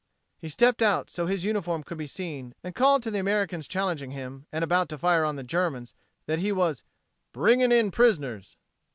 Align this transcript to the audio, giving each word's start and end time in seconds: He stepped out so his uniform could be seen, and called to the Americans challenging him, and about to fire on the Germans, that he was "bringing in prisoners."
He 0.39 0.49
stepped 0.49 0.81
out 0.81 1.11
so 1.11 1.27
his 1.27 1.45
uniform 1.45 1.83
could 1.83 1.99
be 1.99 2.07
seen, 2.07 2.55
and 2.63 2.73
called 2.73 3.03
to 3.03 3.11
the 3.11 3.19
Americans 3.19 3.67
challenging 3.67 4.09
him, 4.09 4.47
and 4.51 4.63
about 4.63 4.89
to 4.89 4.97
fire 4.97 5.23
on 5.23 5.35
the 5.35 5.43
Germans, 5.43 5.93
that 6.25 6.39
he 6.39 6.51
was 6.51 6.81
"bringing 7.33 7.71
in 7.71 7.91
prisoners." 7.91 8.57